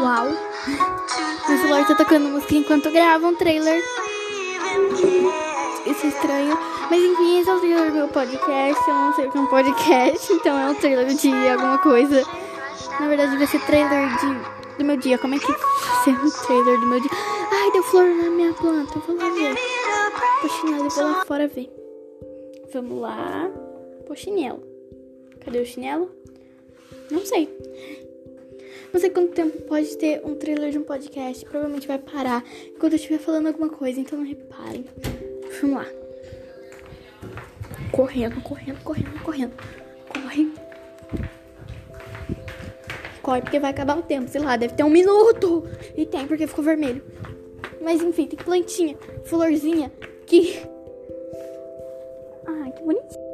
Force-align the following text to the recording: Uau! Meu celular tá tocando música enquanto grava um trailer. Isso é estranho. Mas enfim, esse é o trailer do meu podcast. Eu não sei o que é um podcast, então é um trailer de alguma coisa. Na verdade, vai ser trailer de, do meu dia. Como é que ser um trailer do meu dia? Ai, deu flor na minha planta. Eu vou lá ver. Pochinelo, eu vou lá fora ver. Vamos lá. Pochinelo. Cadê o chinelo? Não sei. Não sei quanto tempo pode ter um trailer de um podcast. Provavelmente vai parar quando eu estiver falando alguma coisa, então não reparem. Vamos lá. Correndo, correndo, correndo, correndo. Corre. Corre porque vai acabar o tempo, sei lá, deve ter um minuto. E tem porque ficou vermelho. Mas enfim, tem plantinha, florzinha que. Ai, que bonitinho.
Uau! 0.00 0.26
Meu 1.48 1.58
celular 1.58 1.86
tá 1.86 1.94
tocando 1.94 2.28
música 2.28 2.54
enquanto 2.54 2.90
grava 2.90 3.26
um 3.26 3.34
trailer. 3.34 3.82
Isso 5.86 6.06
é 6.06 6.08
estranho. 6.08 6.58
Mas 6.90 7.02
enfim, 7.02 7.40
esse 7.40 7.50
é 7.50 7.54
o 7.54 7.60
trailer 7.60 7.90
do 7.90 7.96
meu 7.96 8.08
podcast. 8.08 8.88
Eu 8.88 8.94
não 8.94 9.14
sei 9.14 9.26
o 9.26 9.30
que 9.30 9.38
é 9.38 9.40
um 9.40 9.46
podcast, 9.46 10.32
então 10.34 10.58
é 10.58 10.70
um 10.70 10.74
trailer 10.74 11.06
de 11.06 11.48
alguma 11.48 11.78
coisa. 11.78 12.22
Na 12.98 13.08
verdade, 13.08 13.36
vai 13.36 13.46
ser 13.46 13.60
trailer 13.60 14.08
de, 14.18 14.76
do 14.78 14.84
meu 14.84 14.96
dia. 14.96 15.18
Como 15.18 15.34
é 15.34 15.38
que 15.38 15.46
ser 16.04 16.10
um 16.10 16.30
trailer 16.46 16.80
do 16.80 16.86
meu 16.86 17.00
dia? 17.00 17.10
Ai, 17.52 17.70
deu 17.72 17.82
flor 17.82 18.06
na 18.06 18.30
minha 18.30 18.52
planta. 18.54 18.94
Eu 18.96 19.02
vou 19.02 19.16
lá 19.16 19.30
ver. 19.30 19.54
Pochinelo, 20.42 20.84
eu 20.84 20.90
vou 20.90 21.04
lá 21.04 21.24
fora 21.24 21.48
ver. 21.48 21.70
Vamos 22.72 23.00
lá. 23.00 23.50
Pochinelo. 24.06 24.62
Cadê 25.44 25.60
o 25.60 25.66
chinelo? 25.66 26.10
Não 27.10 27.24
sei. 27.24 27.48
Não 28.92 29.00
sei 29.00 29.10
quanto 29.10 29.32
tempo 29.32 29.62
pode 29.62 29.96
ter 29.96 30.20
um 30.24 30.34
trailer 30.34 30.70
de 30.70 30.78
um 30.78 30.82
podcast. 30.82 31.44
Provavelmente 31.44 31.86
vai 31.86 31.98
parar 31.98 32.44
quando 32.78 32.94
eu 32.94 32.96
estiver 32.96 33.18
falando 33.18 33.46
alguma 33.46 33.68
coisa, 33.68 34.00
então 34.00 34.18
não 34.18 34.26
reparem. 34.26 34.84
Vamos 35.60 35.76
lá. 35.76 35.86
Correndo, 37.92 38.40
correndo, 38.40 38.82
correndo, 38.82 39.22
correndo. 39.22 39.52
Corre. 40.08 40.52
Corre 43.22 43.42
porque 43.42 43.60
vai 43.60 43.70
acabar 43.70 43.98
o 43.98 44.02
tempo, 44.02 44.30
sei 44.30 44.40
lá, 44.40 44.56
deve 44.56 44.74
ter 44.74 44.84
um 44.84 44.90
minuto. 44.90 45.64
E 45.96 46.06
tem 46.06 46.26
porque 46.26 46.46
ficou 46.46 46.64
vermelho. 46.64 47.02
Mas 47.80 48.02
enfim, 48.02 48.26
tem 48.26 48.38
plantinha, 48.38 48.96
florzinha 49.24 49.90
que. 50.26 50.62
Ai, 52.46 52.72
que 52.72 52.82
bonitinho. 52.82 53.30